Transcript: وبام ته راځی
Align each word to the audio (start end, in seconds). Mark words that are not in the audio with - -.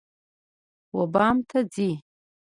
وبام 0.97 1.37
ته 1.49 1.57
راځی 1.63 1.89